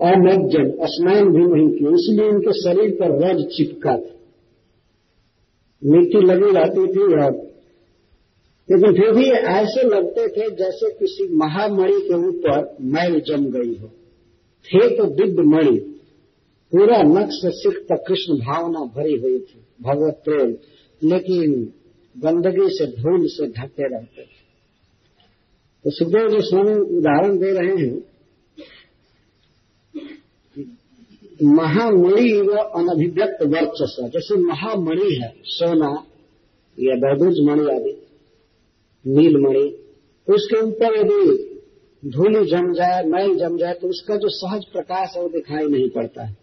[0.00, 4.14] अमज्जन स्नान भी नहीं किया, इसलिए उनके शरीर पर रज चिपका था।
[5.82, 7.44] मिट्टी लगी रहती थी और
[8.68, 13.88] लेकिन फिर भी ऐसे लगते थे जैसे किसी महामणि के ऊपर मैल जम गई हो।
[14.66, 15.76] थे तो दिव्य मणि,
[16.72, 20.50] पूरा नक्श सिख तक कृष्ण भावना भरी हुई थी, भगवत प्रेम,
[21.02, 21.54] लेकिन
[22.16, 24.44] गंदगी से, धूल से ढके रहते थे।
[25.84, 27.94] तो सुखदेव जी स्वामी उदाहरण दे रहे हैं
[31.40, 35.90] महामणि व अनभिव्यक्त वर्चस्व, जैसे महामणि है, सोना,
[36.78, 37.92] या बैदुज मणि आदि
[39.04, 39.68] नीलमणि
[40.28, 41.52] तो उसके ऊपर यदि
[42.02, 45.88] धूली जम जाए, मैल जम जाए तो उसका जो सहज प्रकाश है वो दिखाई नहीं
[45.90, 46.36] पड़ता है।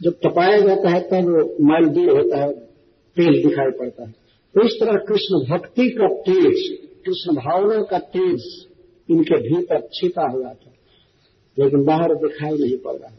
[0.00, 2.52] जब तपाया जाता है, तब वो मैल दूर होता है,
[3.16, 4.10] तेज दिखाई पड़ता है।
[4.54, 8.66] तो इस तरह कृष्ण भक्ति का तेज, कृष्ण भावना का तेज
[9.08, 10.72] इनके भीतर छिपा हुआ था।
[11.58, 13.16] लेकिन बाहर दिखाई नहीं पड़ रहा है।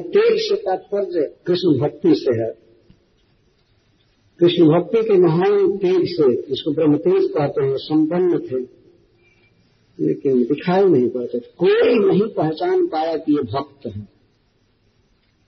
[0.00, 2.50] तेज से तात्पर्य कृष्ण भक्ति से है।
[4.40, 8.60] कृष्ण भक्ति के महान तेज से, जिसको ब्रह्म तेज कहते हैं, संपन्न थे,
[9.98, 14.08] लेकिन दिखाई नहीं पड़ते। कोई नहीं पहचान पाया कि ये भक्त है।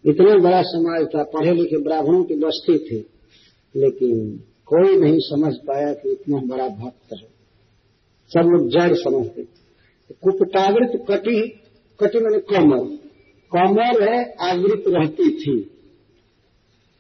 [0.05, 2.99] इतना बड़ा समाज था, पढ़े लिखे ब्राह्मणों की बस्ती थी,
[3.75, 4.37] लेकिन
[4.69, 7.29] कोई नहीं समझ पाया कि इतना बड़ा भक्त है।
[8.31, 9.43] सब लोग जड़ समझते
[10.11, 11.41] कुपटावृत कटी
[12.01, 12.85] कटी मैंने कमर।
[13.53, 15.71] कमर है आवृत रहती थी।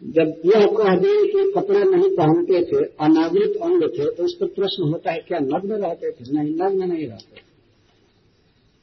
[0.02, 4.46] जब यह कह दे कि कपड़े नहीं पहनते थे अनावृत अंग थे तो उस पर
[4.46, 6.32] प्रश्न होता है, क्या नग्न रहते थे?
[6.32, 7.40] नहीं, नग्न नहीं रहते।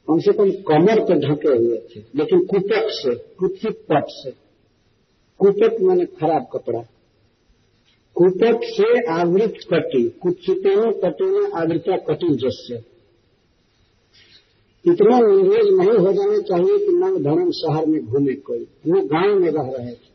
[0.08, 4.30] कम से कम कमर पर ढके हुए थे, लेकिन कुपट से कुत्सित पट से।
[5.38, 6.80] कुपट मैंने खराब कपड़ा।
[8.16, 12.93] कुपट से आवृत कटी, कुत्सितों, कटों आवृता कटी जैसे।
[14.84, 19.38] इतना अंग्रेज़ नहीं हो जाना चाहिए कि नव धर्म शहर में घूमे कोई वो गाँव
[19.40, 20.12] में रह रहे थे।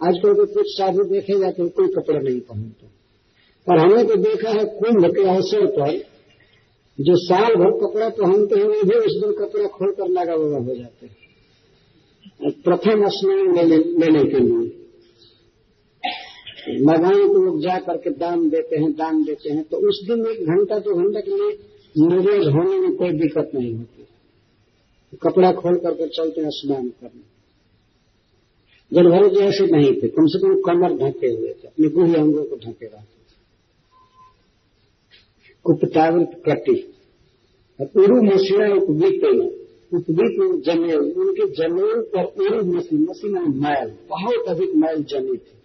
[0.00, 2.86] आजकल तो कुछ साधु देखे जाते कोई कपड़े नहीं पहनते।
[3.66, 5.96] और हमने तो देखा है, कुंभ के अवसर पर
[6.98, 10.74] जो साल भर कपड़ा पहनते हैं वो भी उस दिन कपड़ा खोलकर लगा हुआ हो
[10.74, 11.16] जाते हैं।
[12.64, 14.66] प्रथम स्नान लेने के लिए।
[16.80, 20.40] लगाए तो लोग जा करके दान देते हैं, दान देते हैं तो उस दिन एक
[20.46, 21.52] घंटा, दो घंटा के लिए
[21.96, 23.97] निर्वेज होने में कोई दिक्कत नहीं होती।
[25.16, 27.38] कपड़ा खोल करके चलते हैं स्नान करने।
[28.92, 32.14] जल भर जी ऐसे नहीं थे। कम से कम कमर ढके हुए थे। अपने गुह
[32.14, 33.18] अंगों को ढके रहते थे।
[35.66, 36.94] उपतावृत कटी
[37.80, 39.24] उरु मसीना उपवीत
[39.94, 45.58] उपवीत जमे, उनके ज़मीन पर उरु मसी मसीना मैल, बहुत अधिक मैल जमी थी।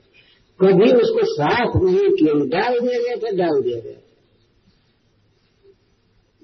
[0.62, 3.94] कभी उसको साफ़ नहीं किया। डाल दिया गया था, डाल दिया गया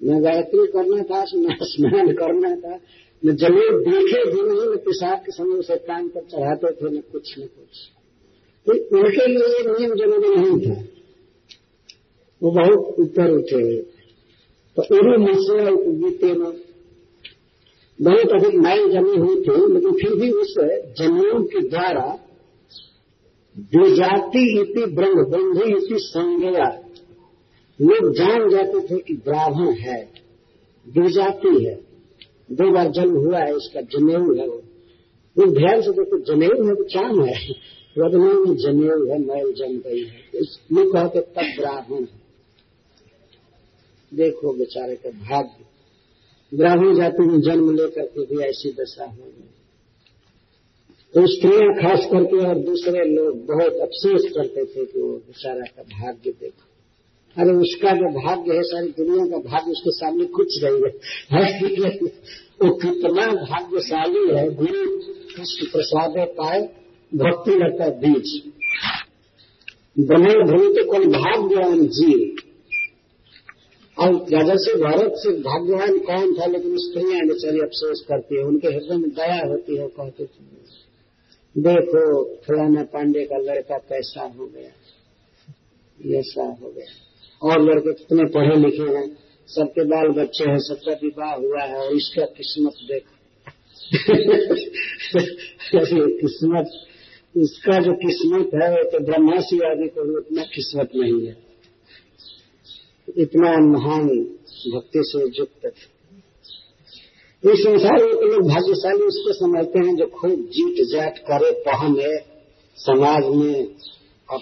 [0.03, 2.79] न गायत्री करना था, न स्नान करना था,
[3.25, 7.01] न ज़मीन देखे भी नहीं न पिशाब के समय उसे कान पर चढ़ाते थे, न
[7.11, 7.91] कुछ न कुछ।
[8.65, 10.83] तो उनके लिए नियम ज़रूरी नहीं था।
[12.43, 13.77] वो बहुत ऊपर उठे। हुए
[14.77, 16.51] तो उरी मसीहा उपजीते में
[18.01, 20.55] बहुत अधिक मैल जमी हुई थी, लेकिन फिर भी उस
[21.01, 22.19] ज़मीन के द्वारा
[23.57, 26.88] द्विजाति इति ब्रह्म, बंधु इति संज्ञा
[27.81, 30.09] लोग जान जाते थे कि ब्राह्मण है
[30.87, 31.75] द्विजाति है।
[32.51, 34.61] दो बार जन्म हुआ है इसका जनेऊ है वो।
[35.37, 37.49] वो ध्यान से देखो जनेऊ है तो चाम है।
[37.97, 42.19] वर्तमान में जनेऊ है मैल जम गई है। इसलिए कहते तब ब्राह्मण है।
[44.13, 45.65] देखो बेचारे का भाग्य।
[46.57, 49.49] ब्राह्मण जाति में जन्म लेकर के भी ऐसी दशा हो गई।
[51.13, 55.83] तो स्त्रियाँ खास करके और दूसरे लोग बहुत अफसोस करते थे कि वो बेचारा का
[55.83, 56.65] भाग्य देखो।
[57.37, 61.97] अरे उसका जो भाग्य है, सारी दुनिया का भाग्य उसके सामने कुछ नहीं है।
[62.61, 64.97] वो कितना भाग्यशाली है, गुरु
[65.35, 66.61] कृष्ण प्रसाद पाए
[67.15, 68.41] भक्ति लगता बीज।
[69.99, 72.35] ब्रह्म भूमि तो कौन भाग्यवान जीव।
[73.99, 78.97] और राजस्व भारत से भाग्यवान कौन था, लेकिन स्त्रियाँ बेचारी अफसोस करती है। उनके हृदय
[78.97, 80.59] में दया होती है कहते थे,
[81.57, 84.71] देखो, फलाना पांडे का लड़का कैसा हो गया?
[86.19, 87.08] ऐसा हो गया।
[87.43, 92.25] और लड़के कितने पढ़े लिखे हैं। सबके बाल बच्चे हैं, सबका विवाह हुआ है इसका
[92.25, 93.19] किस्मत देखो।
[96.17, 96.71] किस्मत,
[97.37, 101.37] इसका जो किस्मत है, वो तो ब्रह्मासी आदि को उतना किस्मत नहीं है।
[103.17, 104.07] इतना महान
[104.75, 105.73] भक्ति से युक्त
[107.45, 112.19] इस संसार में लोग भाग्यशाली उसको समझते हैं, जो खूब जीत जाट करे, पहने,
[112.75, 113.75] समाज में
[114.31, 114.41] अब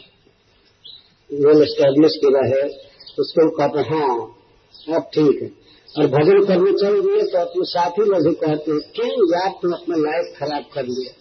[1.34, 2.28] वेल स्टैब्लिश की
[3.18, 4.16] रहे उसको कहते हाँ
[4.98, 5.68] अब ठीक है।
[6.00, 9.96] और भजन करने चल दिए तो अपने साथी लोग कहते हैं, क्यों यार तुम अपना
[9.96, 11.12] लाइफ खराब कर लिया?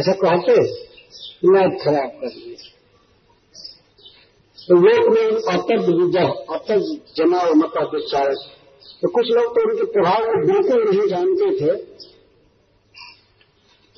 [0.00, 0.52] ऐसा कहते
[1.44, 2.68] लाइफ खराब कर लिया।
[4.68, 6.80] तो लोग में अतब विजह अतब
[7.16, 8.34] जमाव मत विचार
[9.02, 12.00] तो कुछ लोग तो उनके प्रभाव को बिल्कुल नहीं जानते थे।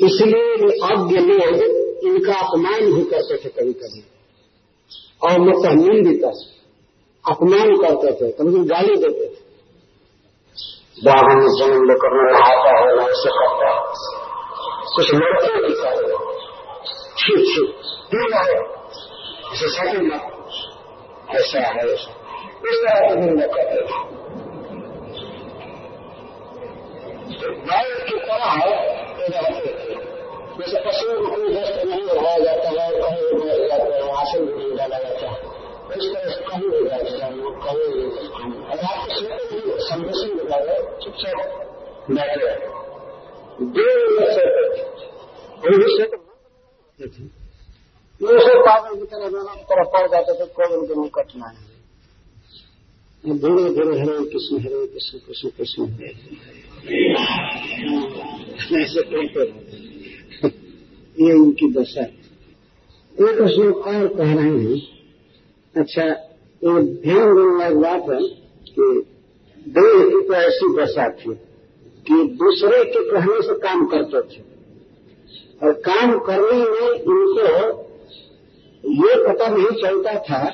[0.06, 1.62] इसलिए अज्ञ लोग,
[2.04, 4.02] इनका अपमान भी करते थे कभी कभी
[5.22, 6.24] और मतलब निंदित
[7.24, 9.40] अपमान करते थे, कभी गाली देते थे।
[11.06, 13.68] वाहन में जन्म लेकर न नहाता है न ऐसे करता
[14.94, 16.16] कुछ लड़के की करे
[17.18, 17.70] ठीक ठीक
[18.10, 18.56] क्यों है।
[19.52, 20.18] इसे सही ना
[21.38, 22.10] ऐसा है, ऐसा
[22.70, 24.00] इस तरह की निंदा करते थे।
[27.66, 28.52] गाय की तरह
[29.30, 29.94] रहते थे।
[30.58, 34.76] जैसे पशुओं को कोई दस्त नहीं लगाया जाता है कहीं जाते हैं आसन भी नहीं
[34.76, 35.51] डाला जाता है।
[53.24, 55.82] उनके धीरे धीरे हरे कृष्ण हरे कृष्ण कृष्ण कृष्ण
[58.76, 59.00] ऐसे
[61.24, 62.02] ये इनकी दशा
[63.12, 65.01] एक श्लोक और कह रहे हैं।
[65.76, 68.18] अच्छा ये ध्यान देने वाली बात है
[68.68, 68.86] कि
[69.68, 71.34] देह की तो ऐसी दशा थी
[72.06, 74.42] कि दूसरे के कहने से काम करते थे।
[75.62, 77.46] और काम करने में इनको
[78.84, 80.44] ये पता नहीं चलता था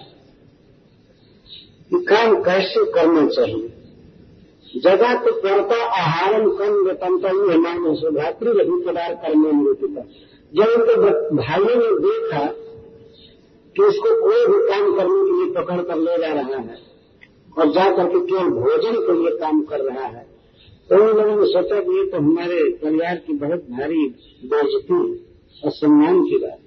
[1.91, 3.69] कि काम कैसे करना चाहिए।
[4.75, 9.75] जगह तो पड़ता, आहारम कम वेतनता ही हमारे से भातृ रही प्रदार करने में
[10.53, 10.97] जब उनके
[11.37, 12.47] भाइयों ने देखा
[13.79, 16.79] कि उसको कोई भी काम करने के लिए पकड़ कर ले जा रहा है
[17.59, 20.27] और जा करके केवल भोजन के लिए काम कर रहा है।
[20.91, 24.09] तो उन लोगों ने सोचा कि ये तो हमारे परिवार की बहुत भारी
[24.45, 25.27] बेजती
[25.65, 26.59] और सम्मान की बात।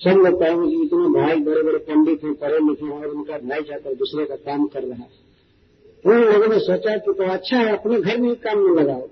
[0.00, 3.38] सब लोग कहेंगे कि इतने भाई बड़े बड़े पंडित हैं पढ़े लिखे हैं और उनका
[3.38, 5.08] भाई जाकर दूसरे का काम कर रहा है।
[6.06, 9.08] उन लोगों ने सोचा कि तो अच्छा है, अपने घर में ही काम में लगाओ।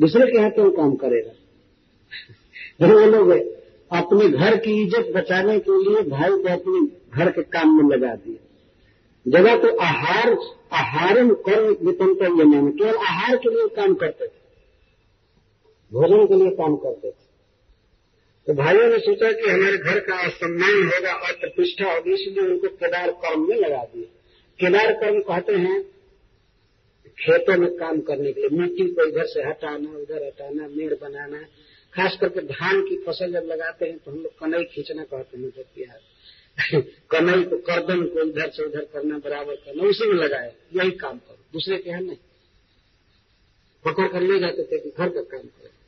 [0.00, 1.30] दूसरे के यहाँ क्यों काम करेगा?
[2.88, 3.57] वो लोग
[3.90, 6.80] अपने घर की इज़्ज़त बचाने के लिए भाई को अपने
[7.14, 8.40] घर के काम में लगा दिया।
[9.26, 10.36] जगह तो आहार
[10.72, 14.36] आहारन कर्म विपंत ये माने केवल आहार के लिए काम करते थे।
[15.92, 17.26] भोजन के लिए काम करते थे।
[18.46, 22.68] तो भाइयों ने सोचा कि हमारे घर का सम्मान होगा और प्रतिष्ठा होगी, इसलिए उनको
[22.76, 24.08] केदार कर्म में लगा दिए
[24.60, 25.80] केदार कर्म कहते हैं
[27.18, 31.38] खेतों में काम करने के लिए, मिट्टी को इधर से हटाना, उधर हटाना, मेड़ बनाना
[31.98, 35.50] खास करके धान की फ़सल जब लगाते हैं तो हम लोग कनई खींचना कहते हैं
[35.56, 36.00] जब बिहार
[37.10, 41.18] कनई को कर्दन को इधर से उधर करना बराबर करना, उसी में लगाए, यही काम
[41.18, 42.16] करो, दूसरे के यहाँ नहीं।
[43.84, 45.78] पकड़ कर ले जाते थे कि घर का काम करो।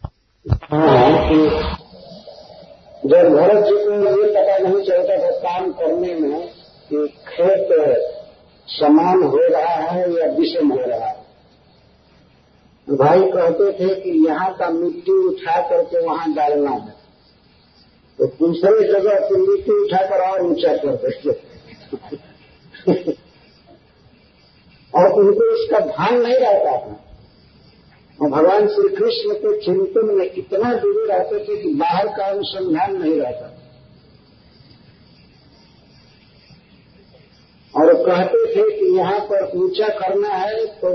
[3.09, 6.49] जब भरत जी को ये पता नहीं चलता था काम करने में
[6.91, 7.69] कि खेत
[8.69, 11.20] समान हो रहा है या विषम हो रहा है।
[12.91, 16.95] भाई कहते थे कि यहाँ का मिट्टी उठा करके वहाँ डालना है।
[18.19, 21.31] तो दूसरे जगह से मिट्टी उठाकर और ऊँचा कर देते
[24.93, 26.97] और उनको इसका भान नहीं रहता था।
[28.19, 32.97] और भगवान श्री कृष्ण के चिंतन में इतना डूबे रहते थे कि बाहर का अनुसंधान
[32.97, 33.57] नहीं रहता
[37.75, 40.93] और कहते थे कि यहाँ पर ऊँचा करना है तो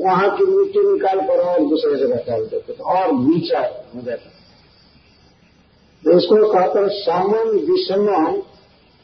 [0.00, 3.60] वहाँ की मिट्टी निकाल कर और दूसरे जगह डाल देते थे, और नीचा
[3.94, 4.28] हो जाता
[6.02, 8.06] तो इसको कहकर सामन विषम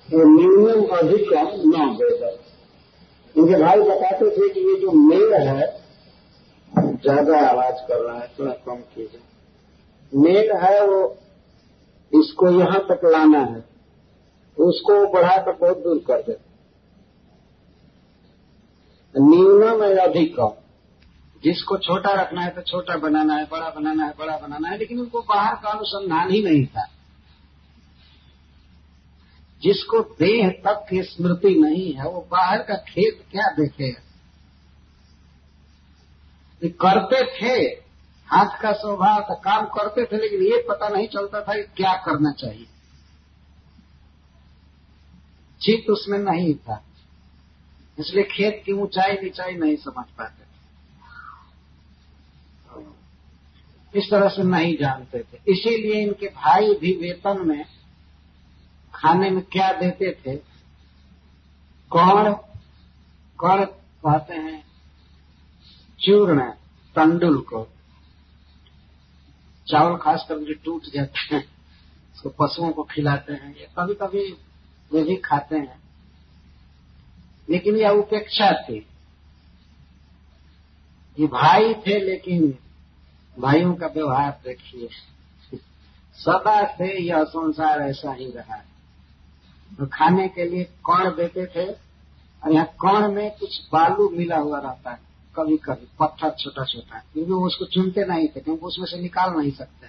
[0.09, 2.29] न्यूनम अधिकम न होगा।
[3.35, 5.67] उनके भाई बताते थे कि ये जो मेल है,
[6.73, 9.21] ज़्यादा आवाज़ कर रहा है, थोड़ा कम कीजिए।
[10.13, 11.01] मेल है वो,
[12.13, 13.65] इसको यहाँ तक लाना है,
[14.57, 16.45] उसको बढ़ाकर बहुत दूर कर देते
[19.15, 20.53] न्यूनम अधिकम
[21.47, 25.01] जिसको छोटा रखना है तो छोटा बनाना है, बड़ा बनाना है, बड़ा बनाना है, लेकिन
[25.01, 26.87] उनको बाहर का अनुसंधान ही नहीं था।
[29.63, 34.03] जिसको देह तक की स्मृति नहीं है, वो बाहर का खेत क्या देखेगा
[36.63, 37.63] करते थे,
[38.29, 41.93] हाथ का स्वभाव था काम करते थे, लेकिन ये पता नहीं चलता था कि क्या
[41.97, 42.67] करना चाहिए।
[45.61, 46.85] चित उसमें नहीं था,
[47.99, 50.46] इसलिए खेत की ऊंचाई नीचाई नहीं समझ पाते।
[53.95, 57.65] इस तरह से नहीं जानते थे। इसीलिए इनके भाई भी वेतन में
[58.95, 60.37] खाने में क्या देते थे?
[61.91, 62.33] कौड़
[63.39, 64.65] कौड़ कहते हैं,
[66.01, 66.51] चूर्ण,
[66.95, 67.69] तंडुल को।
[69.69, 71.45] चावल खासकर जो टूट जाते हैं,
[72.15, 74.33] उसको पशुओं को खिलाते हैं। या कभी कभी
[74.93, 75.81] वे भी खाते हैं।
[77.51, 78.87] लेकिन यह उपेक्षा थी।
[81.21, 82.59] ये भाई थे, लेकिन
[83.37, 84.89] भाइयों का व्यवहार देखिए।
[86.19, 88.65] सदा से यह संसार ऐसा ही रहा है।
[89.71, 91.67] तो खाने के लिए कौन देते थे,
[92.43, 96.99] और यहाँ कौन में कुछ बालू मिला हुआ रहता है कभी कभी पत्थर छोटा छोटा
[97.13, 99.87] क्योंकि वो उसको चुनते नहीं थे, क्योंकि उसमें से निकाल नहीं सकते।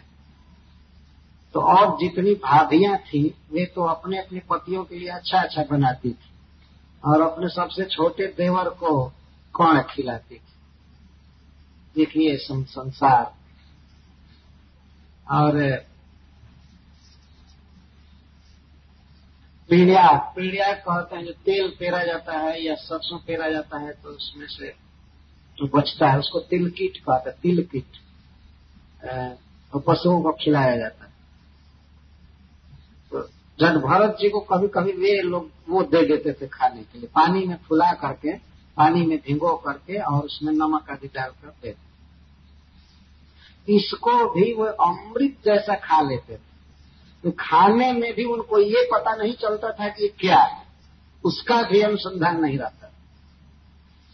[1.56, 6.10] तो और जितनी भाभियाँ थी, वे तो अपने अपने पतियों के लिए अच्छा अच्छा बनाती
[6.10, 6.30] थी,
[7.04, 8.92] और अपने सबसे छोटे देवर को
[9.56, 10.42] कौन खिलाती थी?
[11.96, 13.34] देखिए संसार
[15.28, 15.60] और
[19.70, 24.10] पीड़िया पीड़िया कहते हैं जो तेल पेरा जाता है या सरसों पेरा जाता है तो
[24.10, 24.68] उसमें से
[25.58, 27.98] जो बचता है, उसको तिल कीट कहते हैं तिल कीट
[29.74, 31.12] तो पशुओं को खिलाया जाता है।
[33.12, 33.22] तो
[33.60, 37.10] जन भरत जी को कभी कभी वे लोग वो दे देते थे खाने के लिए।
[37.16, 38.34] पानी में फुला करके,
[38.78, 41.76] पानी में भिंगो करके और उसमें नमक आदि डालकर दे
[43.70, 46.48] इसको भी वो अमृत जैसा खा लेते थे।
[47.24, 50.68] तो खाने में भी उनको ये पता नहीं चलता था कि क्या है।
[51.24, 52.92] उसका भी अनुसंधान नहीं रहता।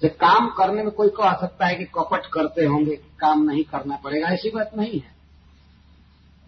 [0.01, 3.63] जो काम करने में कोई कह सकता है कि कपट करते होंगे, कि काम नहीं
[3.63, 5.13] करना पड़ेगा, ऐसी बात नहीं है।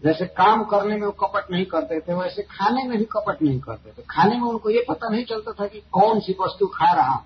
[0.04, 3.60] जैसे काम करने में वो कपट नहीं करते थे, वैसे खाने में भी कपट नहीं
[3.60, 6.94] करते थे। खाने में उनको ये पता नहीं चलता था कि कौन सी वस्तु खा
[6.94, 7.26] रहा हूँ।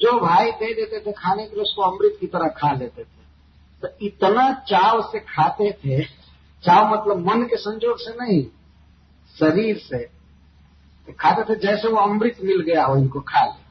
[0.00, 3.19] जो भाई दे देते थे खाने के लिए, उसको अमृत की तरह खा लेते थे।
[3.82, 6.04] तो इतना चाव से खाते थे,
[6.64, 8.46] चाव मतलब मन के संजोग से नहीं,
[9.38, 9.98] शरीर से।
[11.06, 13.70] तो खाते थे जैसे वो अमृत मिल गया हो इनको खा ले।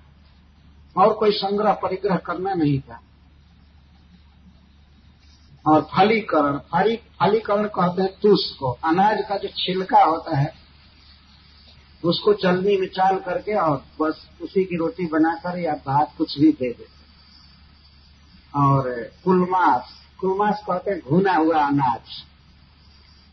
[1.02, 3.02] और कोई संग्रह परिग्रह करना नहीं था।
[5.68, 10.54] और फलीकरण, फली, फलीकरण कहते हैं तुष को। अनाज का जो छिलका होता है,
[12.04, 16.52] उसको चलनी में चाल करके और बस उसी की रोटी बनाकर या भात कुछ भी
[16.52, 16.99] दे देते
[18.54, 18.92] और
[19.24, 22.24] कुलमास कुलमास कहते हैं घुना हुआ अनाज।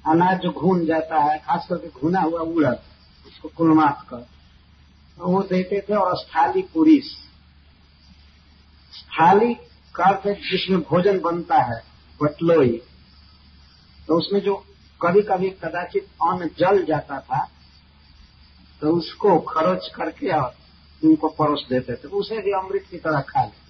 [0.05, 2.83] अनाज जो घून जाता है, खास करके घुना हुआ उड़द,
[3.27, 4.27] उसको कुलमास कर
[5.19, 7.11] तो वो देते थे और स्थाली पुरीस।
[8.93, 9.55] स्थाली
[9.95, 11.83] करते जिसमें भोजन बनता है,
[12.21, 12.81] बटलोई।
[14.09, 14.55] तो उसमें जो
[15.01, 17.47] कभी कभी कदाचित अन्न जल जाता था
[18.83, 20.55] तो उसको खरोच करके और
[21.03, 23.66] उनको परोस देते थे। उसे भी अमृत की तरह खा ले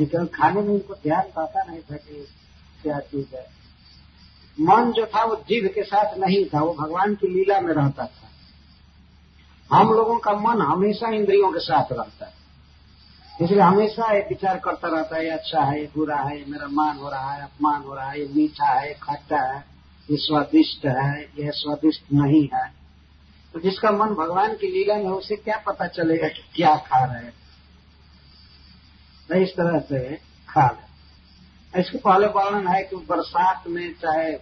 [0.00, 2.28] लेकिन खाने में उनको ध्यान पाता नहीं था कि
[2.82, 3.46] क्या चीज़ है।
[4.60, 8.06] मन जो था वो जीव के साथ नहीं था, वो भगवान की लीला में रहता
[8.06, 8.28] था।
[9.76, 12.38] हम लोगों का मन हमेशा इंद्रियों के साथ रहता है।
[13.42, 16.66] इसलिए हमेशा ये विचार करता रहता है, ये अच्छा है, ये बुरा है, ये मेरा
[16.66, 19.64] मान हो रहा है, अपमान हो रहा है, ये मीठा है खट्टा है,
[20.10, 22.72] ये स्वादिष्ट है, यह स्वादिष्ट नहीं है।
[23.54, 27.24] तो जिसका मन भगवान की लीला में उसे क्या पता चलेगा कि क्या खा रहे
[27.24, 27.32] हैं।
[29.36, 30.16] इस तरह से
[30.48, 30.88] खा ले
[31.80, 34.32] इसके पहले वर्णन है कि बरसात में चाहे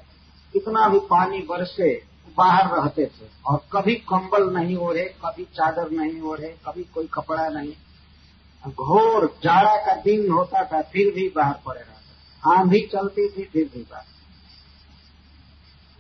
[0.53, 2.03] कितना भी पानी बरसे,
[2.37, 7.49] बाहर रहते थे। और कभी कंबल नहीं ओढ़े, कभी चादर नहीं ओढ़े, कभी कोई कपड़ा
[7.49, 7.73] नहीं।
[8.69, 11.97] घोर जाड़ा का दिन होता था, फिर भी बाहर पड़े रहता
[12.55, 14.05] आंधी चलती थी, फिर भी बाहर।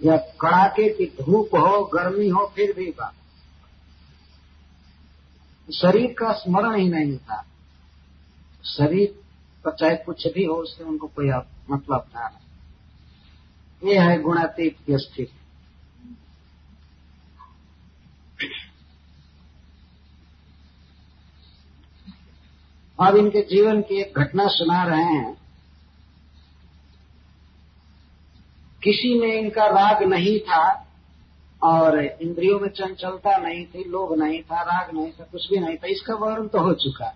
[0.06, 3.12] या कड़ाके की धूप हो, गर्मी हो, फिर भी बाहर।
[5.72, 7.44] शरीर का स्मरण ही नहीं था।
[8.66, 9.14] शरीर
[9.64, 11.30] पर चाहे कुछ भी हो, उससे उनको कोई
[11.70, 12.28] मतलब था
[13.84, 15.32] ये है गुणातीत की स्थिति।
[22.98, 25.34] अब इनके जीवन की एक घटना सुना रहे हैं।
[28.82, 30.64] किसी में इनका राग नहीं था
[31.62, 35.76] और इंद्रियों में चंचलता नहीं थी, लोभ नहीं था, राग नहीं था, कुछ भी नहीं
[35.76, 37.14] था, इसका वर्णन तो हो चुका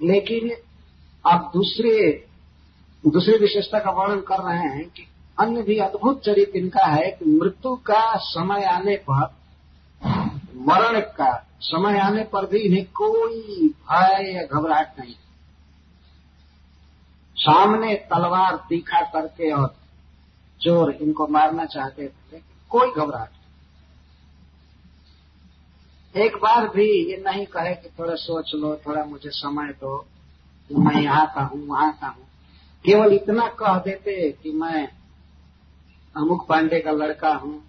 [0.00, 0.50] लेकिन
[1.24, 2.10] आप दूसरे,
[3.04, 5.06] दूसरी विशेषता का वर्णन कर रहे हैं कि
[5.38, 9.34] अन्य भी अद्भुत चरित्र इनका है कि मृत्यु का समय आने पर,
[10.68, 15.14] मरण का समय आने पर भी इन्हें कोई भय या घबराहट नहीं
[17.36, 19.74] सामने तलवार तीखा करके और
[20.60, 22.40] चोर इनको मारना चाहते थे,
[22.70, 23.28] कोई घबराहट
[26.16, 30.06] एक बार भी ये नहीं कहे कि थोड़ा सोच लो, थोड़ा मुझे समय दो।
[30.70, 32.26] मैं यहाँ का हूँ, वहाँ का हूँ।
[32.84, 34.88] केवल इतना कह देते कि मैं
[36.16, 37.62] अमुक पांडे का लड़का हूँ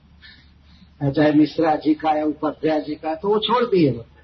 [1.01, 4.21] चाहे मिश्रा जी का या उपाध्याय जी का तो वो छोड़ दिए होते।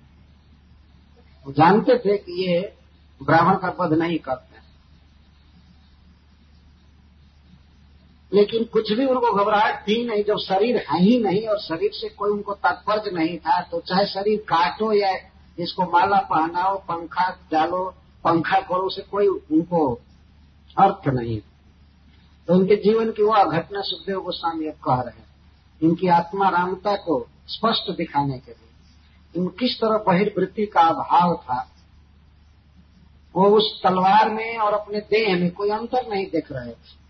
[1.45, 2.73] वो जानते थे कि ये
[3.21, 4.46] ब्राह्मण का पद नहीं करते।
[8.31, 12.09] लेकिन कुछ भी उनको घबराहट थी नहीं, जब शरीर है ही नहीं और शरीर से
[12.09, 15.11] कोई उनको तात्पर्य नहीं था तो चाहे शरीर काटो या
[15.59, 17.83] इसको माला पहनाओ, पंखा डालो,
[18.23, 19.93] पंखा करो से कोई उनको
[20.77, 21.39] अर्थ नहीं।
[22.47, 25.25] तो उनके जीवन की वह घटना सुखदेव गोस्वामी अब कह रहे हैं।
[25.81, 31.59] इनकी आत्मा रामता को स्पष्ट दिखाने के लिए। इन किस तरह बहिर्वृत्ति का अभाव था,
[33.35, 37.06] वो उस तलवार में और अपने देह में कोई अंतर नहीं देख रहे थे।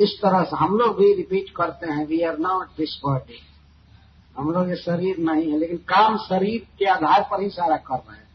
[0.00, 3.38] इस तरह से हम लोग भी रिपीट करते हैं we are not this body
[4.38, 7.94] हम लोग ये शरीर नहीं है, लेकिन काम शरीर के आधार पर ही सारा कर
[7.94, 8.28] रहे हैं।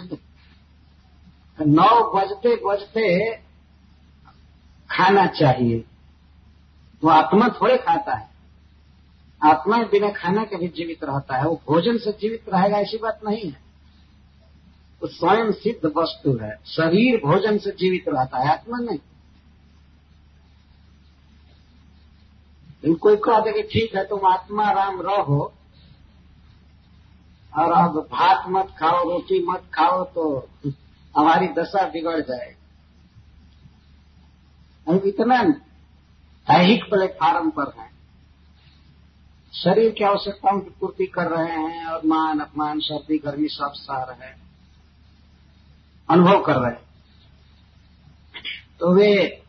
[1.66, 3.36] नौ बजते बजते
[4.90, 5.84] खाना चाहिए।
[7.02, 8.30] तो आत्मा थोड़े खाता है।
[9.44, 13.20] आत्मा बिना खाना के भी जीवित रहता है। वो भोजन से जीवित रहेगा, ऐसी बात
[13.28, 13.60] नहीं है।
[15.02, 18.98] वो स्वयं सिद्ध वस्तु है। शरीर भोजन से जीवित रहता है, आत्मा नहीं।
[22.86, 25.52] कोई कह दे कि ठीक है, तुम आत्मा राम रहो
[27.58, 30.48] और अब भात मत खाओ, रोटी मत खाओ तो
[31.16, 32.58] हमारी दशा बिगड़ जाएगी।
[34.88, 37.92] हम इतना दैहिक प्लेटफार्म पर हैं।
[39.52, 44.02] शरीर की आवश्यकताओं की पूर्ति कर रहे हैं और मान, अपमान, सर्दी, गर्मी सब सह
[44.02, 44.42] रहे हैं।
[46.10, 46.82] अनुभव कर रहे हैं।
[48.80, 49.41] तो वे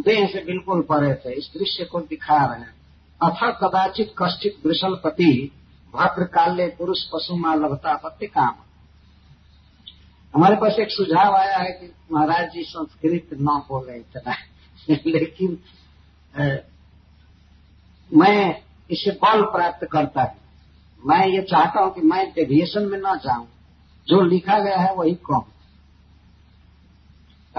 [0.00, 2.74] देह से बिल्कुल परे थे इस दृश्य को दिखा रहे हैं।
[3.22, 4.14] अथा कदाचित
[4.66, 5.50] वृषलपति
[5.94, 8.54] भद्र काल्य पुरुष पशु माँ लभता पत्य काम।
[10.34, 14.34] हमारे पास एक सुझाव आया है कि महाराज जी संस्कृत न बोले इतना।
[14.90, 15.58] लेकिन
[16.40, 16.64] ए,
[18.14, 20.36] मैं इसे बल प्राप्त करता हूँ।
[21.06, 23.48] मैं ये चाहता हूँ कि मैं डेविएशन में न जाऊँ।
[24.08, 25.44] जो लिखा गया है वही कहूँ।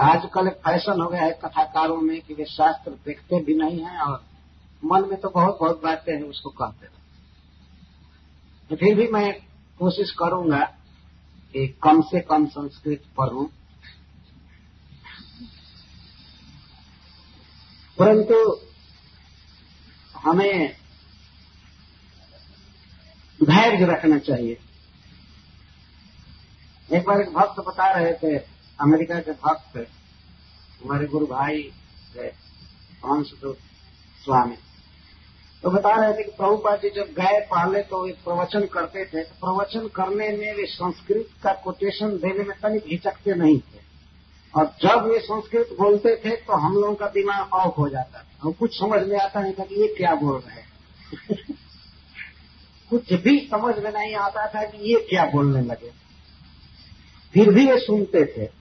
[0.00, 4.00] आजकल एक फ़ैशन हो गया है कथाकारों में कि वे शास्त्र देखते भी नहीं है
[4.00, 4.24] और
[4.84, 6.92] मन में तो बहुत बहुत बातें हैं उसको कहते हैं।
[8.70, 9.32] तो फिर भी मैं
[9.78, 10.64] कोशिश करूँगा
[11.52, 13.46] कि कम से कम संस्कृत पढ़ूं।
[17.98, 18.60] परंतु
[20.18, 20.76] हमें
[23.44, 24.58] धैर्य रखना चाहिए।
[26.90, 29.88] एक बार एक भक्त बता रहे थे अमेरिका के भक्त
[30.84, 31.72] हमारे गुरु भाई
[32.16, 32.26] थे
[33.04, 33.56] अंशदूत
[34.24, 34.56] स्वामी?
[35.62, 39.24] तो बता रहे थे कि प्रभुपाद जी जब गए पहले तो वे प्रवचन करते थे
[39.24, 43.80] तो प्रवचन करने में वे संस्कृत का कोटेशन देने में तनिक हिचकते नहीं थे।
[44.54, 48.46] और जब वे संस्कृत बोलते थे तो हम लोगों का दिमाग ऑफ़ हो जाता था।
[48.46, 50.68] और कुछ समझ में आता नहीं था कि ये क्या बोल रहे हैं।
[52.90, 55.90] कुछ भी समझ में नहीं आता था कि ये क्या बोलने लगे।
[57.34, 58.57] फिर भी वे सुनते थे।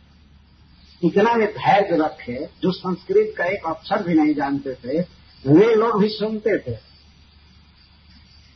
[1.04, 5.00] इतना वे धैर्य रखे, जो संस्कृत का एक अक्षर भी नहीं जानते थे,
[5.50, 6.78] वे लोग भी सुनते थे।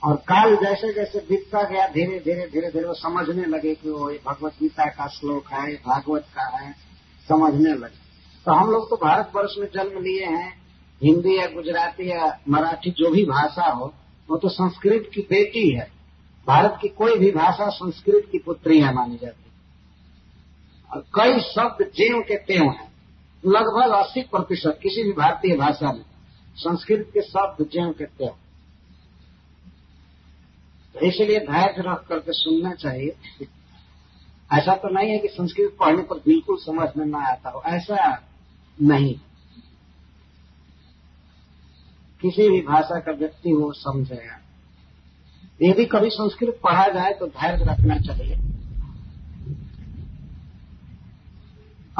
[0.04, 4.10] और काल जैसे जैसे बीतता गया धीरे धीरे धीरे धीरे वो समझने लगे कि वो
[4.28, 6.76] भगवत गीता का श्लोक है भागवत का है,
[7.30, 8.00] समझने लगे।
[8.46, 10.62] तो हम लोग तो भारतवर्ष में जन्म लिए हैं,
[11.04, 13.94] हिंदी या गुजराती या मराठी जो भी भाषा हो,
[14.30, 15.92] वो तो संस्कृत की बेटी है।
[16.48, 19.51] भारत की कोई भी भाषा संस्कृत की पुत्री है मानी जाती
[20.92, 22.90] और कई शब्द जेव के तेव हैं।
[23.44, 26.04] लगभग अस्सी प्रतिशत किसी भी भारतीय भाषा में
[26.58, 28.30] संस्कृत के शब्द ज्यों के त्यों
[30.96, 33.48] तो इसलिए धैर्य रख करके सुनना चाहिए।
[34.50, 38.12] ऐसा तो नहीं है कि संस्कृत पढ़ने पर बिल्कुल समझ में ना आता हो। ऐसा
[38.78, 39.14] नहीं।
[42.22, 44.40] किसी भी भाषा का व्यक्ति वो समझेगा
[45.62, 48.36] यदि कभी संस्कृत पढ़ा जाए तो धैर्य रखना चाहिए।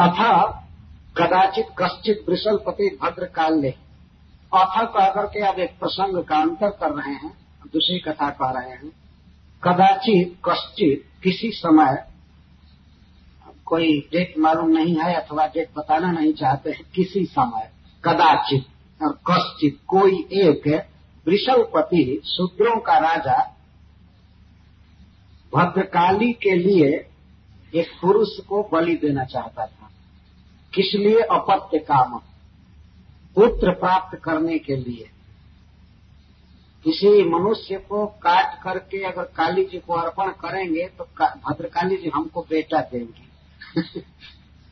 [0.02, 0.34] अथा
[1.18, 3.70] कदाचित कश्चित वृषलपति भद्र काल ले
[4.52, 7.32] अथा कह करके अब एक प्रसंग का अंतर कर रहे हैं
[7.74, 8.90] दूसरी कथा कह रहे हैं।
[9.64, 11.96] कदाचित कश्चित किसी समय
[13.66, 17.70] कोई डेट मालूम नहीं है अथवा डेट बताना नहीं चाहते हैं, किसी समय
[18.04, 20.68] कदाचित और कश्चित कोई एक
[21.28, 23.38] वृषलपति शूद्रों का राजा
[25.54, 26.90] भद्रकाली के लिए
[27.74, 29.81] एक पुरुष को बलि देना चाहता था।
[30.74, 32.18] किस लिए अपत्य काम?
[33.36, 35.10] पुत्र प्राप्त करने के लिए।
[36.84, 42.42] किसी मनुष्य को काट करके अगर काली जी को अर्पण करेंगे तो भद्रकाली जी हमको
[42.42, 43.32] बेटा देंगे।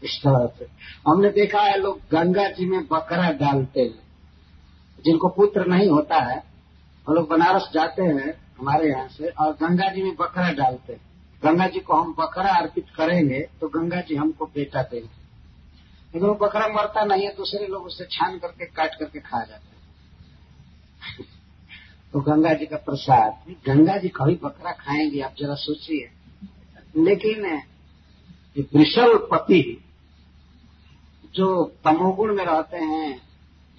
[0.04, 0.68] इस तरह से।
[1.08, 4.00] हमने देखा है लोग गंगा जी में बकरा डालते हैं।
[5.06, 6.44] जिनको पुत्र नहीं होता है,
[7.10, 11.02] वो लोग बनारस जाते हैं हमारे यहाँ से, और गंगा जी में बकरा डालते हैं।
[11.44, 15.19] गंगा जी को हम बकरा अर्पित करेंगे तो गंगा जी हमको बेटा देंगे।
[16.14, 19.68] लेकिन वो बकरा मरता नहीं है, दूसरे लोग उसे छान करके, काट करके खा जाते
[19.68, 19.80] हैं।
[22.14, 26.10] तो गंगा जी का प्रसाद। गंगा जी कभी बकरा खाएँगे, आप जरा सोचिए।
[26.98, 27.62] लेकिन
[28.76, 29.84] विशल पति
[31.36, 33.22] जो तमोगुण में रहते हैं,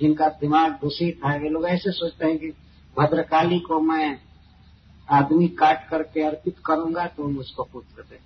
[0.00, 2.50] जिनका दिमाग दूषित है, वे लोग ऐसे सोचते हैं कि
[2.98, 4.20] भद्रकाली को मैं
[5.10, 8.18] आदमी काट करके अर्पित करूँगा तो मुझको पुत्र दे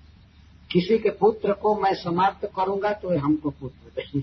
[0.75, 4.19] किसी के पुत्र को मैं समाप्त करूँगा तो हमको पुत्र दे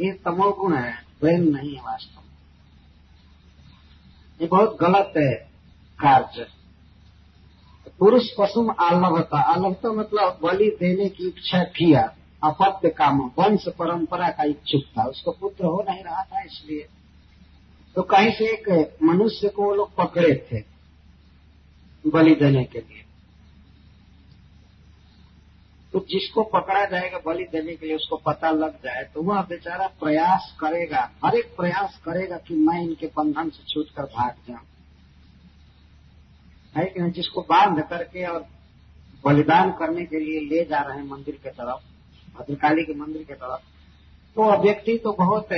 [0.00, 2.28] ये तमोगुण है प्रेम नहीं है वास्तव में।
[4.40, 5.34] ये बहुत गलत है
[5.98, 6.46] कार्य।
[7.98, 12.02] पुरुष पशुम आलभता। आलभता मतलब बलि देने की इच्छा किया,
[12.42, 16.88] अपत्य काम, वंश परंपरा का इच्छुक था। उसको पुत्र हो नहीं रहा था इसलिए।
[17.96, 20.62] तो कहीं से एक मनुष्य को वो लोग पकड़े थे
[22.06, 23.04] बलि देने के लिए।
[25.92, 29.86] तो जिसको पकड़ा जाएगा बलि देने के लिए उसको पता लग जाए तो वह बेचारा
[29.86, 34.66] प्रयास करेगा, हर एक प्रयास करेगा कि मैं इनके बंधन से छूट कर भाग जाऊँ।
[36.76, 37.12] है कि नहीं?
[37.12, 38.46] जिसको बाँध करके और
[39.24, 41.80] बलिदान करने के लिए ले जा रहे हैं मंदिर के तरफ़,
[42.38, 43.60] भद्रकाली के मंदिर के तरफ़
[44.34, 45.48] तो व्यक्ति तो बहुत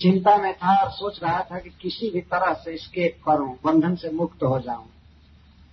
[0.00, 3.94] चिंता में था और सोच रहा था कि किसी भी तरह से स्केप करूँ, बंधन
[3.94, 4.88] से मुक्त हो जाऊँ।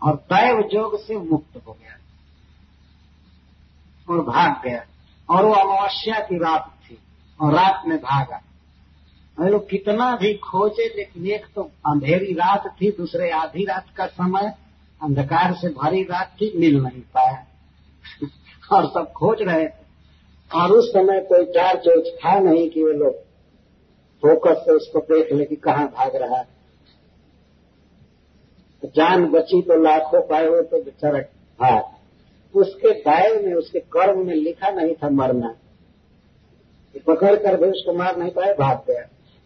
[0.04, 1.98] और दैव जोग से मुक्त हो गया।
[4.10, 4.86] और भाग गया।
[5.30, 6.98] और वो अमावस्या की रात थी
[7.41, 8.41] और रात में भागा।
[9.39, 14.06] हम लोग कितना भी खोजे, लेकिन एक तो अंधेरी रात थी, दूसरे आधी रात का
[14.06, 14.54] समय,
[15.04, 17.45] अंधकार से भरी रात थी, मिल नहीं पाया।
[18.76, 19.89] और सब खोज रहे थे।
[20.56, 23.13] और उस समय कोई टार्च था नहीं कि वो लोग
[24.22, 26.48] फोकस से उसको देख ले कि कहाँ भाग रहा है।
[28.82, 31.19] तो जान बची तो लाखों पाए हुए तो बेचारा
[31.60, 31.98] भाग।
[32.55, 35.55] उसके दाय में, उसके कर्म में लिखा नहीं था मरना।
[37.07, 39.01] पकड़ कर भी उसको मार नहीं पाए, भाग गया।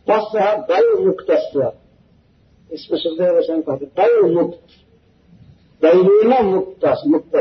[0.09, 1.25] तस्य दैव मुक्त
[2.73, 4.67] इसमें सुखदेव गोस्वामी कहते दैव मुक्त।
[5.85, 7.31] दैवीन मुक्त मुक्त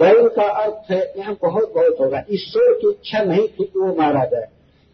[0.00, 3.94] दैव का अर्थ है, यहाँ बहुत बहुत होगा। ईश्वर की इच्छा नहीं थी कि वो
[3.94, 4.48] मारा जाए।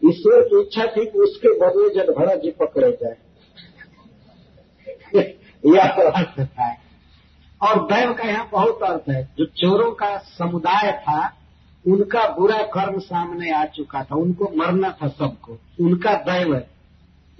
[0.05, 3.17] ईश्वर की इच्छा थी कि उसके बदले जब भरत जी पकड़े जाए।
[5.67, 6.84] यह अर्थ था
[7.65, 11.37] और दैव का यहाँ बहुत अर्थ है। जो चोरों का समुदाय था,
[11.87, 16.63] उनका बुरा कर्म सामने आ चुका था। उनको मरना था सबको। उनका दैव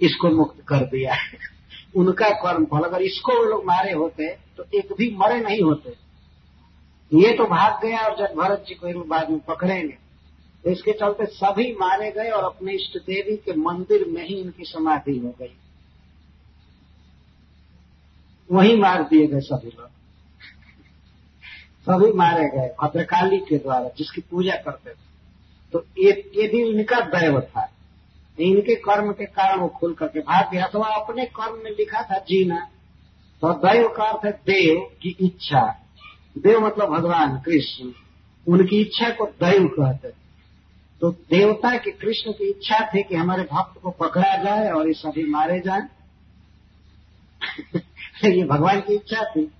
[0.01, 1.15] इसको मुक्त कर दिया।
[1.95, 5.89] उनका कर्म फल। अगर इसको वो लोग मारे होते तो एक भी मरे नहीं होते।
[7.13, 9.97] ये तो भाग गया और जब भरत जी को बाद में पकड़ेंगे।
[10.63, 14.63] तो इसके चलते सभी मारे गए और अपने इष्ट देवी के मंदिर में ही इनकी
[14.63, 15.57] समाधि हो गई।
[18.51, 19.94] वहीं मार दिए गए सभी लोग।
[21.89, 25.05] सभी मारे गए, भद्रकाली के द्वारा, जिसकी पूजा करते थे।
[25.73, 27.71] तो ये ये भी इनका दैव था।
[28.39, 32.01] इनके कर्म के कारण वो खुल करके भाग गया। अथवा तो अपने कर्म में लिखा
[32.01, 32.67] था जीना।
[33.41, 35.79] तो दैव का अर्थ है देव की इच्छा।
[36.37, 37.91] देव मतलब भगवान, कृष्ण।
[38.47, 40.25] उनकी इच्छा को दैव कहते
[41.01, 44.93] तो देवता की कृष्ण की इच्छा थी कि हमारे भक्त को पकड़ा जाए और ये
[44.93, 45.81] सभी मारे जाए।
[48.31, 49.51] ये भगवान की इच्छा थी।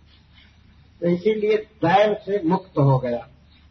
[1.01, 3.27] तो इसीलिए दैव से मुक्त हो गया।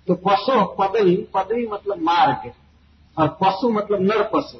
[0.07, 2.53] तो पशु, पदवी पदवी मतलब मार्ग
[3.19, 4.59] और पशु मतलब नर पशु।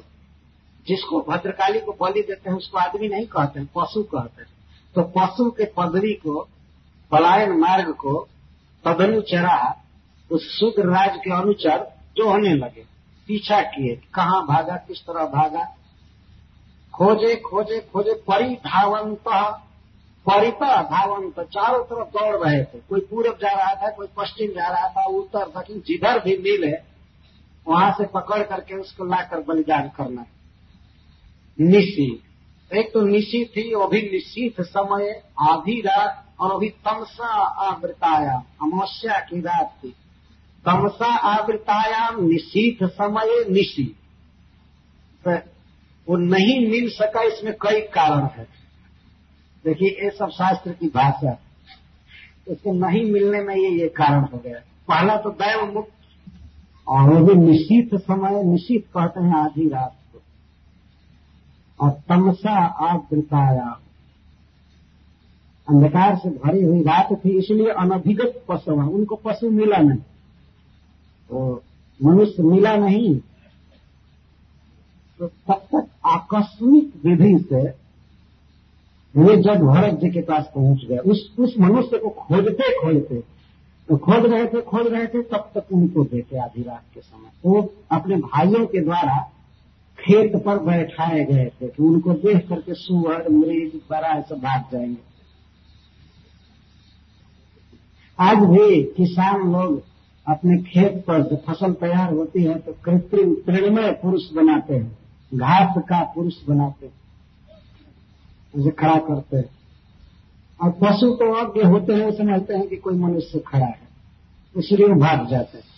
[0.87, 4.49] जिसको भद्रकाली को बलि देते हैं, उसको आदमी नहीं कहते हैं, पशु कहते हैं।
[4.95, 6.47] तो पशु के पदवी को,
[7.11, 8.27] पलायन मार्ग को,
[8.85, 9.83] तदनुचरा,
[10.31, 12.81] उस शुद्र राज के अनुचर जो होने लगे।
[13.27, 15.75] पीछा किए, कहाँ भागा, किस तरह भागा?
[16.93, 19.27] खोजे खोजे खोजे, परिधावंत
[20.29, 24.67] परिता धावंत चारों तरफ़ दौड़ रहे थे। कोई पूरब जा रहा था, कोई पश्चिम जा
[24.69, 26.71] रहा था, उत्तर दक्षिण, जिधर भी मिले,
[27.67, 30.25] वहाँ से पकड़ करके उसको लाकर बलिदान करना।
[31.59, 32.23] निशी
[32.71, 34.23] एक तो निशी थी, वो भी
[34.61, 37.27] समय, आधी रात, और अभी तमसा
[37.65, 39.89] आवृताया अमावस्या की रात थी।
[40.65, 43.83] तमसा आवृतायाम निशीथ समय निशी
[45.25, 45.35] तो
[46.07, 48.47] वो नहीं मिल सका, इसमें कई कारण है।
[49.65, 51.39] देखिए, ये सब शास्त्र की भाषा
[52.49, 55.91] उसको नहीं मिलने में ये ये कारण हो गया। पहला तो दैव मुक्त।
[56.87, 60.21] और वो भी निश्चित समय, निश्चित कहते हैं आधी रात को।
[61.85, 63.79] और तमसा आवृताया
[65.69, 69.99] अंधकार से भरी हुई रात थी, इसलिए अनभिगत पशु है। उनको पशु मिला नहीं।
[71.29, 71.63] तो
[72.03, 73.19] मनुष्य मिला नहीं।
[75.19, 77.84] तो तब तक आकस्मिक विधि से
[79.15, 83.21] वे जब भरत जी के पास पहुँच गए। उस उस मनुष्य को खोजते खोजते
[83.89, 87.29] तो खोद रहे थे खोद रहे थे, तब तक उनको देते आधी रात के समय।
[87.45, 89.17] वो अपने भाइयों के द्वारा
[89.99, 95.03] खेत पर बैठाए गए थे कि उनको देख करके सुअर, मृग बड़ा सब भाग जाएँगे।
[98.19, 99.81] आज भी किसान लोग
[100.25, 104.91] अपने खेत पर जब फ़सल तैयार होती है तो कृत्रिम तृणमय पुरुष बनाते हैं,
[105.33, 106.93] घास का पुरुष बनाते हैं।
[108.55, 109.49] उसे खड़ा करते हैं।
[110.59, 113.83] और पशु तो अज्ञ होते हैं, समझते हैं कि कोई मनुष्य खड़ा है
[114.55, 115.73] इसलिए भाग जाते हैं।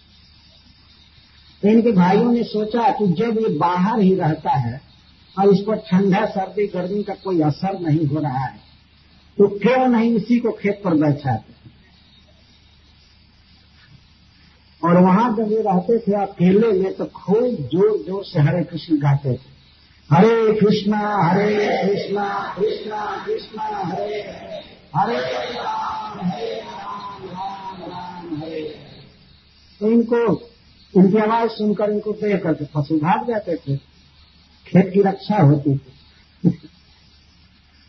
[1.63, 4.81] तो इनके भाइयों ने सोचा कि जब ये बाहर ही रहता है
[5.37, 8.65] और इस पर ठंडा, सर्दी, गर्मी का कोई असर नहीं हो रहा है
[9.37, 11.55] तो क्यों नहीं इसी को खेत पर बैठाते?
[14.81, 18.97] और वहाँ जब ये रहते थे अकेले में तो खूब ज़ोर ज़ोर से हरे कृष्ण
[18.99, 19.56] गाते थे।
[20.09, 24.21] हरे कृष्णा हरे कृष्णा कृष्णा कृष्णा, हरे
[24.95, 25.17] हरे हरे
[28.35, 28.61] हरे
[29.81, 30.19] तो इनको
[30.93, 33.77] इनकी आवाज़ सुनकर इनको देख करके पशु भाग जाते थे,
[34.67, 36.49] खेत की रक्षा होती थी।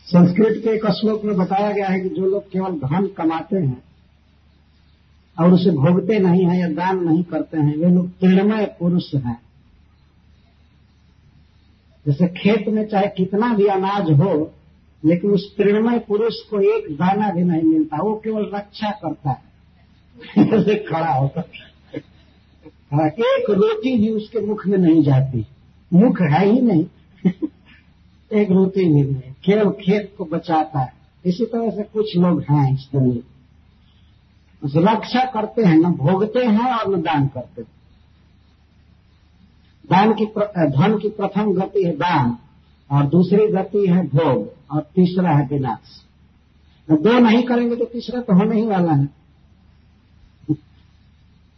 [0.07, 3.83] संस्कृत के एक श्लोक में बताया गया है कि जो लोग केवल धन कमाते हैं
[5.37, 9.48] और उसे भोगते नहीं है या दान नहीं करते हैं, वे लोग तृणमय पुरुष हैं।
[12.07, 14.51] जैसे खेत में चाहे कितना भी अनाज हो
[15.05, 19.49] लेकिन उस तृणमय पुरुष को एक दाना भी नहीं मिलता। वो केवल रक्षा करता है।
[20.45, 21.43] जैसे खड़ा होता
[22.93, 25.45] हाँ, एक रोटी भी उसके मुख में नहीं जाती।
[25.93, 26.85] मुख है ही नहीं।
[28.33, 30.93] एक रोटी भी नहीं। केवल खेत को बचाता है।
[31.25, 33.23] इसी तरह से कुछ लोग हैं इस दुनिया
[34.65, 37.78] रक्षा करते हैं न भोगते हैं और न दान करते हैं।
[39.89, 42.37] दान की धन की प्रथम गति है दान,
[42.89, 45.97] और दूसरी गति है भोग, और तीसरा है विनाश।
[46.87, 49.05] दो नहीं करेंगे तो तीसरा तो होने ही वाला है।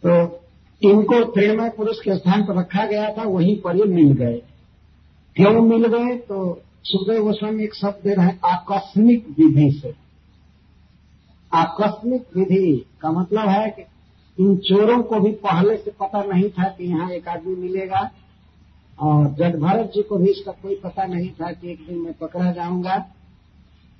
[0.02, 0.40] तो
[0.82, 4.42] इनको प्रेमय पुरुष के स्थान पर रखा गया था, वहीं पर ही मिल गए।
[5.36, 6.16] क्यों मिल गए?
[6.18, 9.94] तो सुखदेव गोस्वामी एक शब्द दे रहे हैं, आकस्मिक विधि से।
[11.52, 13.82] आकस्मिक विधि का मतलब है कि
[14.38, 18.10] इन चोरों को भी पहले से पता नहीं था कि यहाँ एक आदमी मिलेगा।
[18.98, 22.12] और जज भरत जी को भी इसका कोई पता नहीं था कि एक दिन मैं
[22.12, 22.94] पकड़ा जाऊँगा।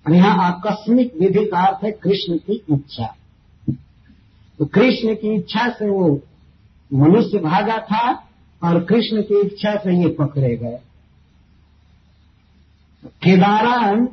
[0.06, 3.14] और यहाँ आकस्मिक विधि का अर्थ है कृष्ण की इच्छा।
[4.58, 6.08] तो कृष्ण की इच्छा से वो
[6.90, 8.12] मनुष्य भागा था
[8.62, 10.78] और कृष्ण की इच्छा से ये पकड़े गए।
[13.22, 14.08] केदारान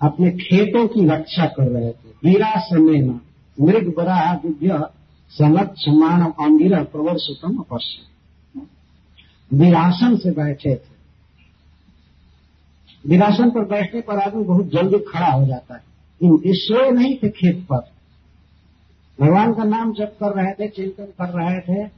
[0.00, 3.20] अपने खेतों की रक्षा कर रहे थे। वीरा समय में
[3.58, 4.84] मृग बरा दिव्य
[5.32, 8.02] संलक्ष मानव अंगिरा प्रवर्षतम अपश्य
[9.52, 11.00] विरासन से बैठे थे।
[13.06, 15.82] विरासन पर बैठने पर आदमी बहुत जल्दी खड़ा हो जाता है।
[16.24, 17.92] ईश्वर नहीं थे खेत पर।
[19.20, 21.90] भगवान का नाम जप कर रहे थे, चिंतन कर रहे थे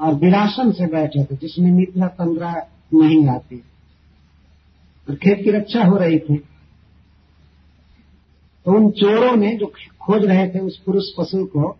[0.00, 2.54] और विरासन से बैठे थे, जिसमें निद्रा, तंद्रा
[2.94, 3.62] नहीं आती।
[5.10, 6.36] और खेत की रक्षा हो रही थी।
[8.64, 9.66] तो उन चोरों ने जो
[10.00, 11.76] खोज रहे थे उस पुरुष पशु को,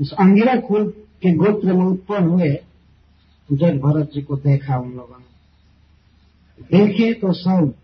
[0.00, 2.62] उस अंगिरा कुल के गोत्र में उत्पन्न हुए
[3.48, 5.24] जज भरत जी को देखा उन लोगों ने।
[6.70, 7.74] देखे तो सब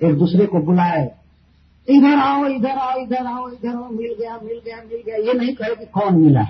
[0.00, 1.04] एक दूसरे को बुलाए।
[1.88, 5.32] इधर आओ इधर आओ इधर आओ इधर आओ, मिल गया मिल गया मिल गया। ये
[5.34, 6.44] नहीं कहे कि कौन मिला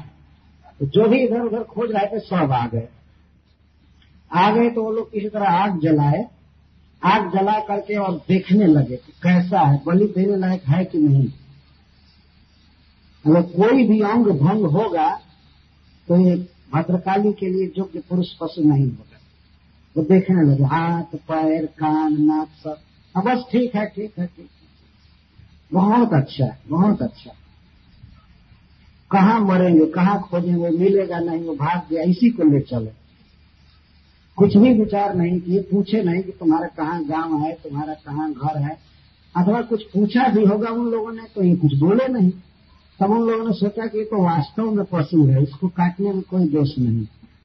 [0.80, 2.88] तो जो भी इधर उधर खोज रहे थे, सब आ गए।
[4.30, 6.24] आ गए तो वो लोग किसी तरह आग जलाए।
[7.02, 11.26] आग जला करके और देखने लगे कि कैसा है, बलि देने लायक है कि नहीं।
[13.24, 15.08] अगर कोई भी अंग भंग होगा
[16.08, 16.36] तो ये
[16.74, 19.18] भद्रकाली के लिए योग्य पुरुष पशु नहीं होगा।
[19.96, 22.76] वो देखने लगे, हाथ, पैर, कान, नाक सब।
[23.16, 24.68] हाँ बस ठीक है ठीक है ठीक है।
[25.72, 27.30] बहुत अच्छा है, बहुत अच्छा
[29.10, 32.90] कहाँ मरेंगे, कहाँ खोजेंगे, मिलेगा नहीं, वो भाग गया, इसी को ले चले।
[34.36, 38.58] कुछ भी विचार नहीं किए पूछे नहीं कि तुम्हारा कहाँ गाँव है, तुम्हारा कहाँ घर
[38.62, 38.78] है।
[39.36, 42.30] अथवा कुछ पूछा भी होगा उन लोगों ने तो ये कुछ बोले नहीं।
[43.00, 46.22] तब उन लोगों ने सोचा कि ये तो वास्तव में पशु है, इसको काटने में
[46.22, 47.06] कोई दोष नहीं।